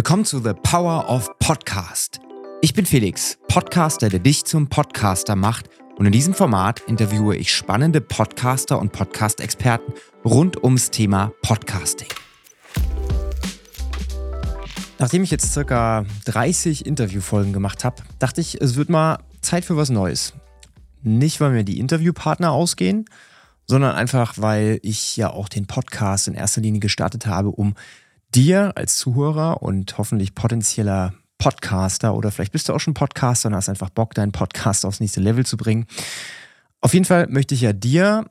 [0.00, 2.20] Willkommen zu The Power of Podcast.
[2.62, 5.68] Ich bin Felix, Podcaster, der dich zum Podcaster macht.
[5.98, 9.92] Und in diesem Format interviewe ich spannende Podcaster und Podcast-Experten
[10.24, 12.08] rund ums Thema Podcasting.
[14.98, 19.76] Nachdem ich jetzt circa 30 Interviewfolgen gemacht habe, dachte ich, es wird mal Zeit für
[19.76, 20.32] was Neues.
[21.02, 23.04] Nicht, weil mir die Interviewpartner ausgehen,
[23.66, 27.74] sondern einfach, weil ich ja auch den Podcast in erster Linie gestartet habe, um
[28.34, 33.54] dir als Zuhörer und hoffentlich potenzieller Podcaster oder vielleicht bist du auch schon Podcaster und
[33.54, 35.86] hast einfach Bock, deinen Podcast aufs nächste Level zu bringen.
[36.80, 38.26] Auf jeden Fall möchte ich ja dir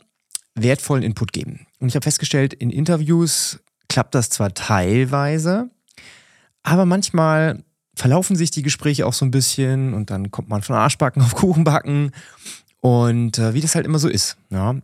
[0.55, 1.65] wertvollen Input geben.
[1.79, 5.69] Und ich habe festgestellt, in Interviews klappt das zwar teilweise,
[6.63, 7.63] aber manchmal
[7.95, 11.35] verlaufen sich die Gespräche auch so ein bisschen und dann kommt man von Arschbacken auf
[11.35, 12.11] Kuchenbacken
[12.81, 14.37] und äh, wie das halt immer so ist.
[14.49, 14.75] Ja.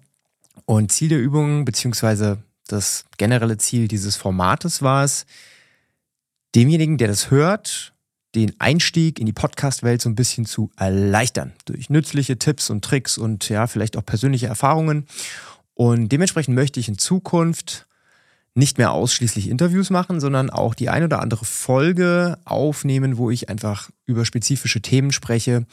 [0.65, 5.25] Und Ziel der Übung, beziehungsweise das generelle Ziel dieses Formates war es,
[6.55, 7.93] demjenigen, der das hört,
[8.33, 11.53] den Einstieg in die Podcast-Welt so ein bisschen zu erleichtern.
[11.65, 15.07] Durch nützliche Tipps und Tricks und ja, vielleicht auch persönliche Erfahrungen.
[15.73, 17.87] Und dementsprechend möchte ich in Zukunft
[18.53, 23.49] nicht mehr ausschließlich Interviews machen, sondern auch die ein oder andere Folge aufnehmen, wo ich
[23.49, 25.65] einfach über spezifische Themen spreche,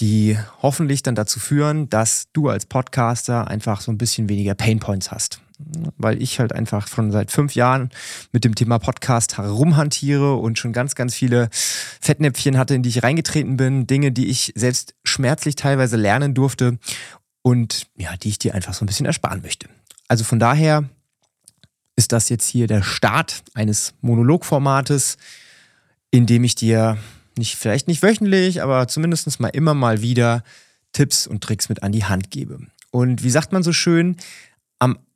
[0.00, 5.10] die hoffentlich dann dazu führen, dass du als Podcaster einfach so ein bisschen weniger Painpoints
[5.10, 7.90] hast weil ich halt einfach schon seit fünf Jahren
[8.32, 13.02] mit dem Thema Podcast herumhantiere und schon ganz, ganz viele Fettnäpfchen hatte, in die ich
[13.02, 16.78] reingetreten bin, Dinge, die ich selbst schmerzlich teilweise lernen durfte
[17.42, 19.68] und ja, die ich dir einfach so ein bisschen ersparen möchte.
[20.08, 20.88] Also von daher
[21.96, 25.16] ist das jetzt hier der Start eines Monologformates,
[26.10, 26.98] in dem ich dir
[27.36, 30.42] nicht, vielleicht nicht wöchentlich, aber zumindest mal immer mal wieder
[30.92, 32.58] Tipps und Tricks mit an die Hand gebe.
[32.90, 34.16] Und wie sagt man so schön,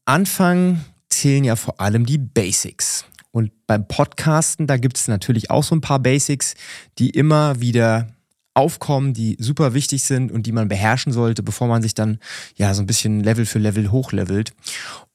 [0.09, 3.05] Anfang zählen ja vor allem die Basics.
[3.31, 6.55] Und beim Podcasten, da gibt es natürlich auch so ein paar Basics,
[6.99, 8.09] die immer wieder
[8.55, 12.21] aufkommen, die super wichtig sind und die man beherrschen sollte, bevor man sich dann
[12.57, 14.55] ja so ein bisschen Level für Level hochlevelt.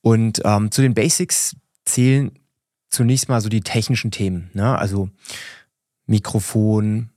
[0.02, 2.32] Und ähm, zu den Basics zählen
[2.92, 4.52] zunächst mal so die technischen Themen.
[4.54, 4.78] Ne?
[4.78, 5.10] Also
[6.06, 7.10] Mikrofon,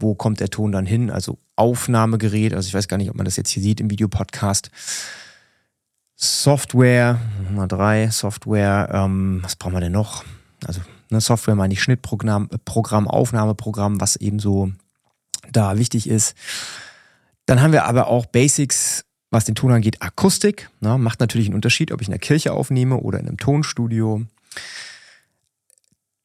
[0.00, 1.10] wo kommt der Ton dann hin?
[1.10, 4.70] Also Aufnahmegerät, also ich weiß gar nicht, ob man das jetzt hier sieht im Videopodcast.
[6.16, 10.24] Software, Nummer drei, Software, ähm, was brauchen wir denn noch?
[10.66, 10.80] Also
[11.10, 14.70] ne, Software meine ich Schnittprogramm, Programm, Aufnahmeprogramm, was eben so
[15.50, 16.34] da wichtig ist.
[17.46, 20.70] Dann haben wir aber auch Basics, was den Ton angeht, Akustik.
[20.80, 24.24] Ne, macht natürlich einen Unterschied, ob ich in der Kirche aufnehme oder in einem Tonstudio.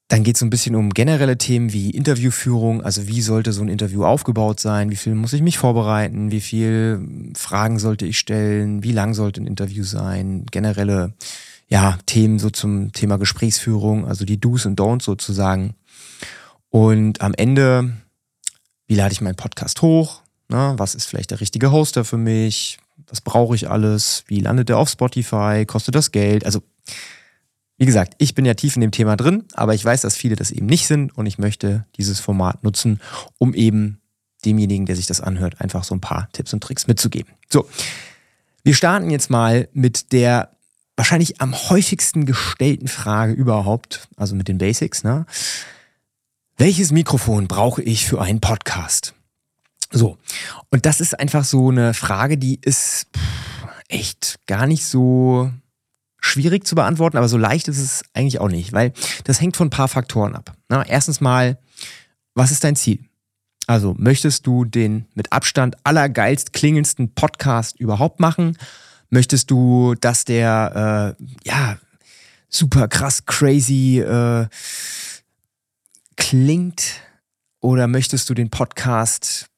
[0.10, 3.62] Dann geht es so ein bisschen um generelle Themen wie Interviewführung, also wie sollte so
[3.62, 8.18] ein Interview aufgebaut sein, wie viel muss ich mich vorbereiten, wie viel Fragen sollte ich
[8.18, 11.14] stellen, wie lang sollte ein Interview sein, generelle
[11.68, 15.76] ja, Themen so zum Thema Gesprächsführung, also die Do's und Don'ts sozusagen.
[16.72, 17.94] Und am Ende,
[18.88, 20.24] wie lade ich meinen Podcast hoch?
[20.50, 20.74] Ne?
[20.78, 22.80] Was ist vielleicht der richtige Hoster für mich?
[23.08, 24.24] Was brauche ich alles?
[24.26, 25.66] Wie landet der auf Spotify?
[25.68, 26.46] Kostet das Geld?
[26.46, 26.64] Also
[27.80, 30.36] wie gesagt, ich bin ja tief in dem Thema drin, aber ich weiß, dass viele
[30.36, 33.00] das eben nicht sind und ich möchte dieses Format nutzen,
[33.38, 34.02] um eben
[34.46, 37.34] demjenigen, der sich das anhört, einfach so ein paar Tipps und Tricks mitzugeben.
[37.50, 37.68] So,
[38.64, 40.52] wir starten jetzt mal mit der
[40.98, 45.06] wahrscheinlich am häufigsten gestellten Frage überhaupt, also mit den Basics.
[45.06, 45.26] Ne?
[46.58, 49.14] Welches Mikrofon brauche ich für einen Podcast?
[49.90, 50.18] So,
[50.70, 53.08] und das ist einfach so eine Frage, die ist
[53.88, 55.50] echt gar nicht so
[56.22, 58.94] schwierig zu beantworten, aber so leicht ist es eigentlich auch nicht, weil
[59.24, 60.54] das hängt von ein paar Faktoren ab.
[60.68, 61.58] Na, erstens mal,
[62.34, 63.00] was ist dein Ziel?
[63.68, 68.58] Also möchtest du den mit Abstand allergeilst klingendsten Podcast überhaupt machen?
[69.10, 71.78] Möchtest du, dass der äh, ja
[72.48, 74.48] super krass crazy äh,
[76.16, 77.02] klingt?
[77.62, 79.49] Oder möchtest du den Podcast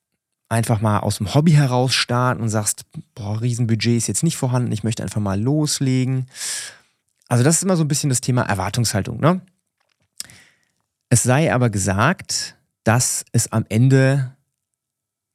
[0.51, 2.85] einfach mal aus dem Hobby heraus starten und sagst,
[3.15, 6.27] boah, Riesenbudget ist jetzt nicht vorhanden, ich möchte einfach mal loslegen.
[7.29, 9.19] Also das ist immer so ein bisschen das Thema Erwartungshaltung.
[9.19, 9.41] Ne?
[11.09, 14.35] Es sei aber gesagt, dass es am Ende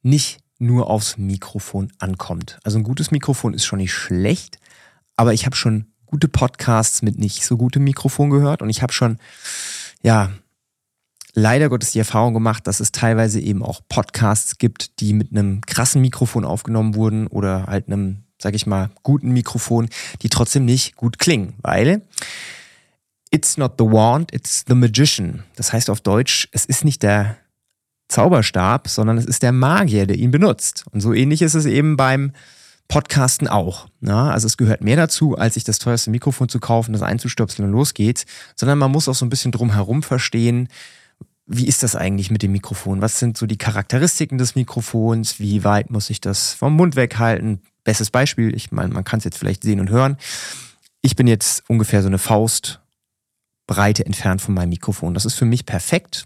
[0.03, 2.59] nicht nur aufs Mikrofon ankommt.
[2.63, 4.59] Also ein gutes Mikrofon ist schon nicht schlecht,
[5.15, 8.93] aber ich habe schon gute Podcasts mit nicht so gutem Mikrofon gehört und ich habe
[8.93, 9.17] schon,
[10.03, 10.31] ja,
[11.37, 15.61] leider Gottes die Erfahrung gemacht, dass es teilweise eben auch Podcasts gibt, die mit einem
[15.61, 19.87] krassen Mikrofon aufgenommen wurden oder halt einem, sag ich mal, guten Mikrofon,
[20.23, 22.01] die trotzdem nicht gut klingen, weil
[23.29, 25.43] it's not the wand, it's the magician.
[25.55, 27.37] Das heißt auf Deutsch, es ist nicht der
[28.07, 30.85] Zauberstab, sondern es ist der Magier, der ihn benutzt.
[30.91, 32.31] Und so ähnlich ist es eben beim
[32.87, 33.89] Podcasten auch.
[34.01, 37.67] Ja, also es gehört mehr dazu, als sich das teuerste Mikrofon zu kaufen, das einzustöpseln
[37.67, 38.25] und los geht's,
[38.55, 40.67] sondern man muss auch so ein bisschen drum herum verstehen,
[41.47, 43.01] wie ist das eigentlich mit dem Mikrofon?
[43.01, 45.39] Was sind so die Charakteristiken des Mikrofons?
[45.39, 47.61] Wie weit muss ich das vom Mund weghalten?
[47.85, 50.17] Bestes Beispiel, ich meine, man kann es jetzt vielleicht sehen und hören.
[51.01, 55.13] Ich bin jetzt ungefähr so eine Faustbreite entfernt von meinem Mikrofon.
[55.13, 56.25] Das ist für mich perfekt.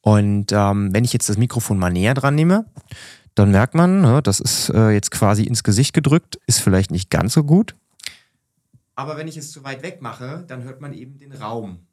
[0.00, 2.66] Und ähm, wenn ich jetzt das Mikrofon mal näher dran nehme,
[3.36, 7.08] dann merkt man, ne, das ist äh, jetzt quasi ins Gesicht gedrückt, ist vielleicht nicht
[7.08, 7.76] ganz so gut.
[8.96, 11.86] Aber wenn ich es zu weit weg mache, dann hört man eben den Raum.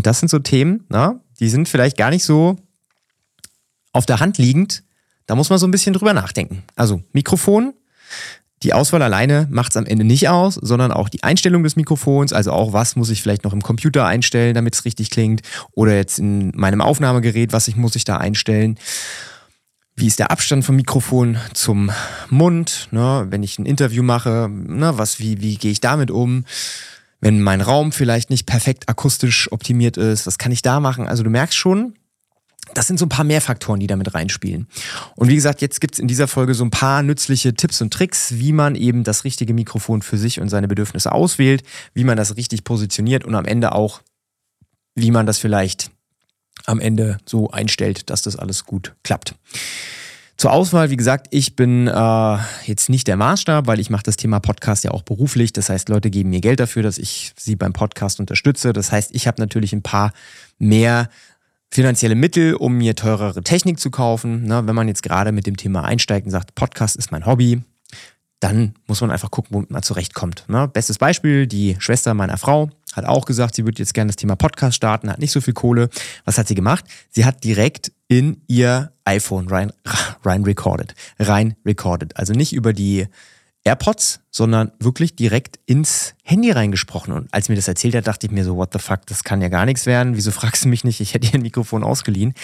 [0.00, 2.56] Und das sind so Themen, na, die sind vielleicht gar nicht so
[3.92, 4.82] auf der Hand liegend.
[5.26, 6.62] Da muss man so ein bisschen drüber nachdenken.
[6.74, 7.74] Also Mikrofon,
[8.62, 12.32] die Auswahl alleine macht es am Ende nicht aus, sondern auch die Einstellung des Mikrofons,
[12.32, 15.42] also auch was muss ich vielleicht noch im Computer einstellen, damit es richtig klingt,
[15.72, 18.78] oder jetzt in meinem Aufnahmegerät, was ich, muss ich da einstellen.
[19.96, 21.90] Wie ist der Abstand vom Mikrofon zum
[22.30, 22.88] Mund?
[22.90, 23.26] Ne?
[23.28, 24.96] Wenn ich ein Interview mache, ne?
[24.96, 26.46] was, wie, wie gehe ich damit um?
[27.20, 31.06] Wenn mein Raum vielleicht nicht perfekt akustisch optimiert ist, was kann ich da machen?
[31.06, 31.94] Also du merkst schon,
[32.74, 34.68] das sind so ein paar mehr Faktoren, die damit reinspielen.
[35.16, 38.34] Und wie gesagt, jetzt gibt's in dieser Folge so ein paar nützliche Tipps und Tricks,
[38.36, 41.62] wie man eben das richtige Mikrofon für sich und seine Bedürfnisse auswählt,
[41.94, 44.02] wie man das richtig positioniert und am Ende auch,
[44.94, 45.90] wie man das vielleicht
[46.66, 49.34] am Ende so einstellt, dass das alles gut klappt.
[50.40, 54.16] Zur Auswahl, wie gesagt, ich bin äh, jetzt nicht der Maßstab, weil ich mache das
[54.16, 55.52] Thema Podcast ja auch beruflich.
[55.52, 58.72] Das heißt, Leute geben mir Geld dafür, dass ich sie beim Podcast unterstütze.
[58.72, 60.14] Das heißt, ich habe natürlich ein paar
[60.58, 61.10] mehr
[61.70, 64.44] finanzielle Mittel, um mir teurere Technik zu kaufen.
[64.46, 67.60] Na, wenn man jetzt gerade mit dem Thema einsteigt und sagt, Podcast ist mein Hobby,
[68.40, 70.44] dann muss man einfach gucken, womit man zurechtkommt.
[70.48, 74.16] Na, bestes Beispiel, die Schwester meiner Frau hat auch gesagt, sie würde jetzt gerne das
[74.16, 75.90] Thema Podcast starten, hat nicht so viel Kohle.
[76.24, 76.86] Was hat sie gemacht?
[77.10, 79.72] Sie hat direkt in ihr iPhone rein,
[80.24, 80.94] rein recorded.
[81.18, 82.16] Rein recorded.
[82.16, 83.06] Also nicht über die
[83.62, 87.12] AirPods, sondern wirklich direkt ins Handy reingesprochen.
[87.12, 89.40] Und als mir das erzählt hat, dachte ich mir so, what the fuck, das kann
[89.40, 90.16] ja gar nichts werden.
[90.16, 91.00] Wieso fragst du mich nicht?
[91.00, 92.34] Ich hätte dir ein Mikrofon ausgeliehen.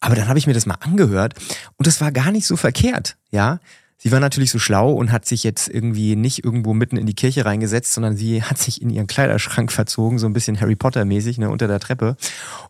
[0.00, 1.34] Aber dann habe ich mir das mal angehört
[1.76, 3.58] und das war gar nicht so verkehrt, ja.
[3.98, 7.14] Sie war natürlich so schlau und hat sich jetzt irgendwie nicht irgendwo mitten in die
[7.14, 11.06] Kirche reingesetzt, sondern sie hat sich in ihren Kleiderschrank verzogen, so ein bisschen Harry Potter
[11.06, 12.16] mäßig, ne, unter der Treppe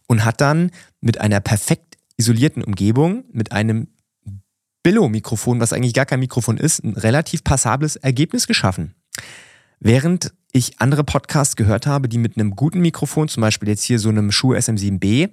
[0.06, 0.70] und hat dann
[1.00, 3.88] mit einer perfekt isolierten Umgebung, mit einem
[4.82, 8.94] Billo-Mikrofon, was eigentlich gar kein Mikrofon ist, ein relativ passables Ergebnis geschaffen.
[9.80, 13.98] Während ich andere Podcasts gehört habe, die mit einem guten Mikrofon, zum Beispiel jetzt hier
[13.98, 15.30] so einem Schuh SM7B,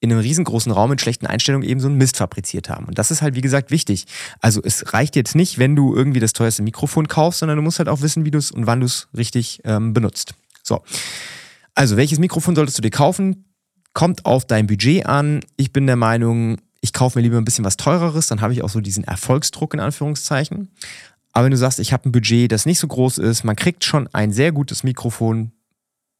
[0.00, 2.86] in einem riesengroßen Raum mit schlechten Einstellungen eben so einen Mist fabriziert haben.
[2.86, 4.06] Und das ist halt, wie gesagt, wichtig.
[4.40, 7.78] Also es reicht jetzt nicht, wenn du irgendwie das teuerste Mikrofon kaufst, sondern du musst
[7.78, 10.34] halt auch wissen, wie du es und wann du es richtig ähm, benutzt.
[10.62, 10.82] So.
[11.74, 13.44] Also, welches Mikrofon solltest du dir kaufen?
[13.98, 15.40] Kommt auf dein Budget an.
[15.56, 18.62] Ich bin der Meinung, ich kaufe mir lieber ein bisschen was teureres, dann habe ich
[18.62, 20.70] auch so diesen Erfolgsdruck in Anführungszeichen.
[21.32, 23.84] Aber wenn du sagst, ich habe ein Budget, das nicht so groß ist, man kriegt
[23.84, 25.50] schon ein sehr gutes Mikrofon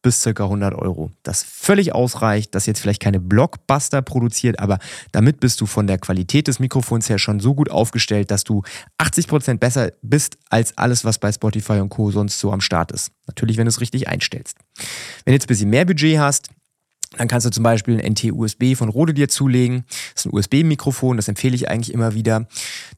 [0.01, 1.11] bis circa 100 Euro.
[1.23, 4.79] Das völlig ausreicht, das jetzt vielleicht keine Blockbuster produziert, aber
[5.13, 8.61] damit bist du von der Qualität des Mikrofons her schon so gut aufgestellt, dass du
[8.97, 12.11] 80% besser bist als alles, was bei Spotify und Co.
[12.11, 13.13] sonst so am Start ist.
[13.25, 14.57] Natürlich, wenn du es richtig einstellst.
[15.23, 16.49] Wenn du jetzt ein bisschen mehr Budget hast,
[17.17, 19.83] dann kannst du zum Beispiel ein NT-USB von Rode dir zulegen.
[20.13, 22.47] Das ist ein USB-Mikrofon, das empfehle ich eigentlich immer wieder.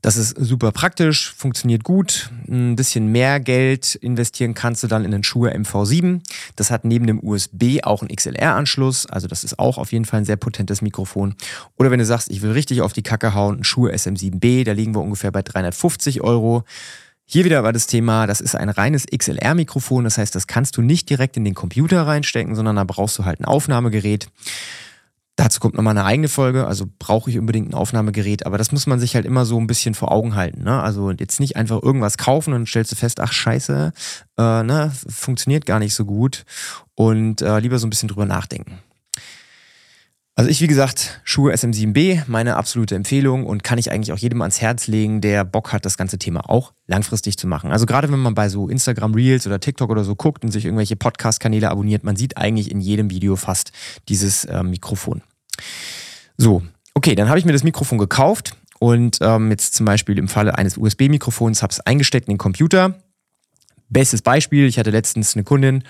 [0.02, 2.30] Das ist super praktisch, funktioniert gut.
[2.50, 6.22] Ein bisschen mehr Geld investieren kannst du dann in den Schuhe MV7.
[6.58, 9.06] Das hat neben dem USB auch einen XLR-Anschluss.
[9.06, 11.36] Also das ist auch auf jeden Fall ein sehr potentes Mikrofon.
[11.78, 14.74] Oder wenn du sagst, ich will richtig auf die Kacke hauen, ein Schuhe SM7B, da
[14.74, 16.66] liegen wir ungefähr bei 350 Euro.
[17.34, 20.82] Hier wieder war das Thema, das ist ein reines XLR-Mikrofon, das heißt, das kannst du
[20.82, 24.28] nicht direkt in den Computer reinstecken, sondern da brauchst du halt ein Aufnahmegerät.
[25.38, 28.86] Dazu kommt nochmal eine eigene Folge, also brauche ich unbedingt ein Aufnahmegerät, aber das muss
[28.86, 30.66] man sich halt immer so ein bisschen vor Augen halten.
[30.66, 30.84] Ne?
[30.84, 33.94] Also jetzt nicht einfach irgendwas kaufen und stellst du fest, ach scheiße,
[34.38, 36.44] äh, ne, funktioniert gar nicht so gut
[36.96, 38.80] und äh, lieber so ein bisschen drüber nachdenken.
[40.34, 44.42] Also ich, wie gesagt, Schuhe SM7B, meine absolute Empfehlung und kann ich eigentlich auch jedem
[44.42, 47.72] ans Herz legen, der Bock hat, das ganze Thema auch langfristig zu machen.
[47.72, 50.64] Also gerade wenn man bei so Instagram Reels oder TikTok oder so guckt und sich
[50.64, 53.74] irgendwelche Podcast-Kanäle abonniert, man sieht eigentlich in jedem Video fast
[54.08, 55.22] dieses äh, Mikrofon.
[56.38, 60.30] So, okay, dann habe ich mir das Mikrofon gekauft und ähm, jetzt zum Beispiel im
[60.30, 62.96] Falle eines USB-Mikrofons habe es eingesteckt in den Computer
[63.92, 65.84] Bestes Beispiel, ich hatte letztens eine Kundin,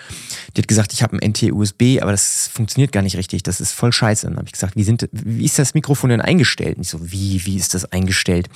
[0.56, 3.72] die hat gesagt, ich habe ein NT-USB, aber das funktioniert gar nicht richtig, das ist
[3.72, 4.28] voll scheiße.
[4.28, 6.78] Und dann habe ich gesagt, wie, sind, wie ist das Mikrofon denn eingestellt?
[6.78, 8.50] Und ich so, wie, wie ist das eingestellt?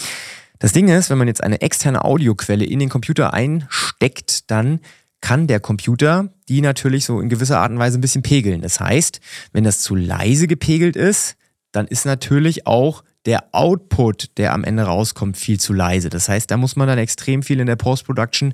[0.60, 4.80] Das Ding ist, wenn man jetzt eine externe Audioquelle in den Computer einsteckt, dann
[5.22, 8.62] kann der Computer die natürlich so in gewisser Art und Weise ein bisschen pegeln.
[8.62, 9.20] Das heißt,
[9.52, 11.36] wenn das zu leise gepegelt ist,
[11.72, 16.10] dann ist natürlich auch der Output, der am Ende rauskommt, viel zu leise.
[16.10, 18.54] Das heißt, da muss man dann extrem viel in der Post-Production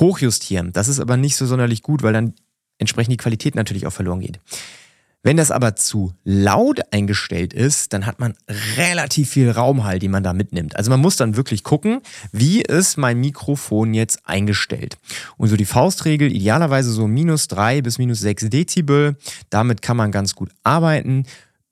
[0.00, 0.72] hochjustieren.
[0.72, 2.34] Das ist aber nicht so sonderlich gut, weil dann
[2.78, 4.40] entsprechend die Qualität natürlich auch verloren geht.
[5.26, 8.34] Wenn das aber zu laut eingestellt ist, dann hat man
[8.76, 10.76] relativ viel Raumhall, den man da mitnimmt.
[10.76, 12.00] Also man muss dann wirklich gucken,
[12.30, 14.98] wie ist mein Mikrofon jetzt eingestellt.
[15.36, 19.16] Und so die Faustregel, idealerweise so minus drei bis minus sechs Dezibel.
[19.50, 21.24] Damit kann man ganz gut arbeiten.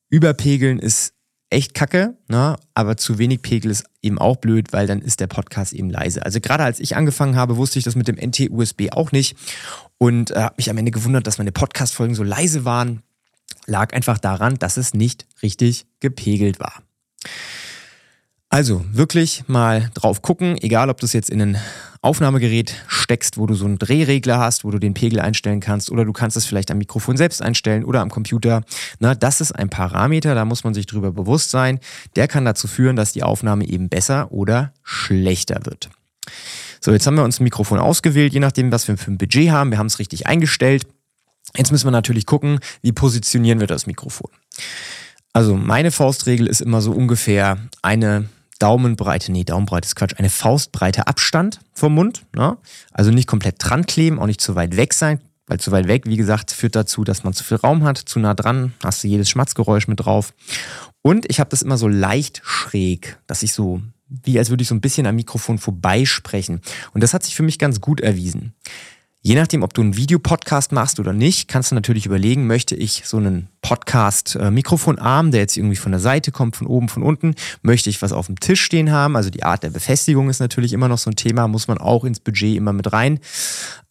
[0.08, 1.13] Überpegeln ist
[1.54, 2.56] echt kacke, ne?
[2.75, 6.25] aber zu wenig Pegel ist eben auch blöd, weil dann ist der Podcast eben leise.
[6.25, 9.37] Also gerade als ich angefangen habe, wusste ich das mit dem NT-USB auch nicht
[9.99, 13.02] und äh, habe mich am Ende gewundert, dass meine Podcast-Folgen so leise waren
[13.66, 16.82] lag einfach daran, dass es nicht richtig gepegelt war.
[18.49, 21.58] Also wirklich mal drauf gucken, egal ob du es jetzt in ein
[22.04, 26.04] Aufnahmegerät steckst, wo du so einen Drehregler hast, wo du den Pegel einstellen kannst, oder
[26.04, 28.62] du kannst es vielleicht am Mikrofon selbst einstellen oder am Computer.
[28.99, 31.80] Na, das ist ein Parameter, da muss man sich drüber bewusst sein.
[32.16, 35.90] Der kann dazu führen, dass die Aufnahme eben besser oder schlechter wird.
[36.80, 39.50] So, jetzt haben wir uns ein Mikrofon ausgewählt, je nachdem, was wir für ein Budget
[39.50, 39.70] haben.
[39.70, 40.87] Wir haben es richtig eingestellt.
[41.56, 44.30] Jetzt müssen wir natürlich gucken, wie positionieren wir das Mikrofon.
[45.32, 51.06] Also meine Faustregel ist immer so ungefähr eine Daumenbreite, nee, Daumenbreite ist Quatsch, eine Faustbreite
[51.06, 52.25] Abstand vom Mund.
[52.34, 52.56] Ne?
[52.92, 56.04] Also nicht komplett dran kleben, auch nicht zu weit weg sein, weil zu weit weg,
[56.06, 57.99] wie gesagt, führt dazu, dass man zu viel Raum hat.
[57.99, 60.32] Zu nah dran hast du jedes Schmatzgeräusch mit drauf.
[61.02, 64.68] Und ich habe das immer so leicht schräg, dass ich so, wie als würde ich
[64.68, 66.61] so ein bisschen am Mikrofon vorbeisprechen.
[66.92, 68.54] Und das hat sich für mich ganz gut erwiesen.
[69.26, 73.04] Je nachdem, ob du einen Videopodcast machst oder nicht, kannst du natürlich überlegen, möchte ich
[73.06, 77.88] so einen Podcast-Mikrofonarm, der jetzt irgendwie von der Seite kommt, von oben, von unten, möchte
[77.88, 79.16] ich was auf dem Tisch stehen haben.
[79.16, 82.04] Also die Art der Befestigung ist natürlich immer noch so ein Thema, muss man auch
[82.04, 83.18] ins Budget immer mit rein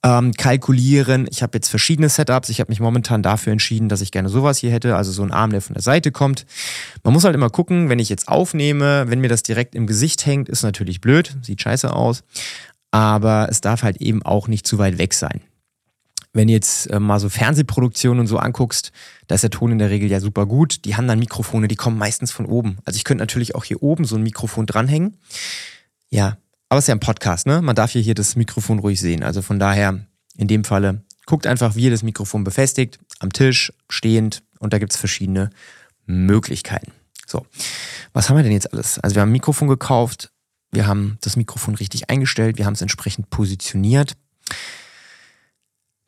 [0.03, 1.27] ähm, kalkulieren.
[1.31, 2.49] Ich habe jetzt verschiedene Setups.
[2.49, 5.31] Ich habe mich momentan dafür entschieden, dass ich gerne sowas hier hätte, also so ein
[5.31, 6.45] Arm, der von der Seite kommt.
[7.03, 10.27] Man muss halt immer gucken, wenn ich jetzt aufnehme, wenn mir das direkt im Gesicht
[10.27, 12.23] hängt, ist natürlich blöd, sieht scheiße aus
[12.93, 15.41] aber es darf halt eben auch nicht zu weit weg sein.
[16.31, 18.91] Wenn du jetzt äh, mal so Fernsehproduktionen und so anguckst,
[19.25, 20.85] da ist der Ton in der Regel ja super gut.
[20.85, 22.77] Die haben dann Mikrofone, die kommen meistens von oben.
[22.85, 25.17] Also ich könnte natürlich auch hier oben so ein Mikrofon dranhängen.
[26.09, 26.37] Ja,
[26.69, 27.63] aber es ist ja ein Podcast, ne?
[27.63, 29.23] Man darf hier, hier das Mikrofon ruhig sehen.
[29.23, 30.05] Also von daher,
[30.37, 34.77] in dem Falle, guckt einfach, wie ihr das Mikrofon befestigt, am Tisch, stehend und da
[34.77, 35.49] gibt es verschiedene
[36.05, 36.91] Möglichkeiten.
[37.25, 37.47] So,
[38.11, 38.99] was haben wir denn jetzt alles?
[38.99, 40.32] Also wir haben ein Mikrofon gekauft,
[40.73, 44.17] wir haben das Mikrofon richtig eingestellt, wir haben es entsprechend positioniert.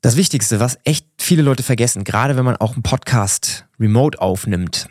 [0.02, 4.90] Das Wichtigste, was echt viele Leute vergessen, gerade wenn man auch einen Podcast remote aufnimmt,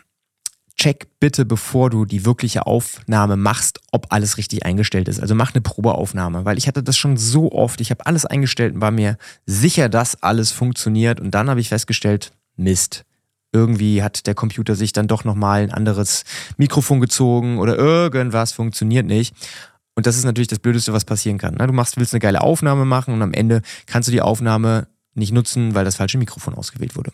[0.77, 5.19] check bitte, bevor du die wirkliche Aufnahme machst, ob alles richtig eingestellt ist.
[5.19, 7.79] Also mach eine Probeaufnahme, weil ich hatte das schon so oft.
[7.81, 11.19] Ich habe alles eingestellt und war mir sicher, dass alles funktioniert.
[11.19, 13.05] Und dann habe ich festgestellt, Mist.
[13.55, 16.25] Irgendwie hat der Computer sich dann doch nochmal ein anderes
[16.57, 19.33] Mikrofon gezogen oder irgendwas funktioniert nicht.
[19.95, 21.55] Und das ist natürlich das Blödeste, was passieren kann.
[21.55, 21.65] Ne?
[21.65, 25.31] Du machst, willst eine geile Aufnahme machen und am Ende kannst du die Aufnahme nicht
[25.31, 27.13] nutzen, weil das falsche Mikrofon ausgewählt wurde.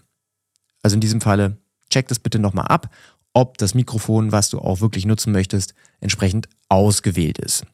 [0.82, 1.58] Also in diesem Falle,
[1.92, 2.90] check das bitte nochmal ab,
[3.34, 7.68] ob das Mikrofon, was du auch wirklich nutzen möchtest, entsprechend ausgewählt ist.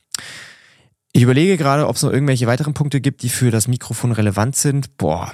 [1.13, 4.57] Ich überlege gerade, ob es noch irgendwelche weiteren Punkte gibt, die für das Mikrofon relevant
[4.57, 4.97] sind.
[4.97, 5.31] Boah,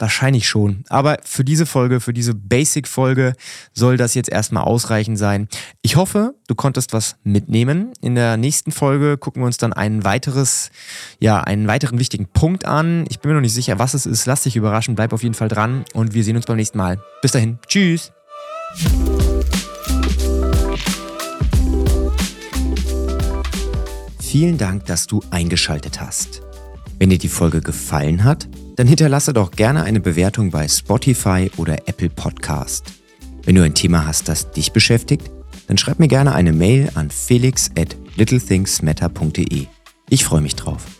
[0.00, 0.84] Wahrscheinlich schon.
[0.88, 3.34] Aber für diese Folge, für diese Basic-Folge
[3.74, 5.46] soll das jetzt erstmal ausreichend sein.
[5.82, 7.92] Ich hoffe, du konntest was mitnehmen.
[8.00, 10.70] In der nächsten Folge gucken wir uns dann ein weiteres,
[11.18, 13.04] ja, einen weiteren wichtigen Punkt an.
[13.10, 14.24] Ich bin mir noch nicht sicher, was es ist.
[14.24, 16.98] Lass dich überraschen, bleib auf jeden Fall dran und wir sehen uns beim nächsten Mal.
[17.20, 17.58] Bis dahin.
[17.66, 18.10] Tschüss.
[24.18, 26.40] Vielen Dank, dass du eingeschaltet hast.
[26.98, 28.48] Wenn dir die Folge gefallen hat,
[28.80, 32.86] dann hinterlasse doch gerne eine Bewertung bei Spotify oder Apple Podcast.
[33.44, 35.30] Wenn du ein Thema hast, das dich beschäftigt,
[35.66, 39.66] dann schreib mir gerne eine Mail an felix at littlethingsmatter.de.
[40.08, 40.99] Ich freue mich drauf.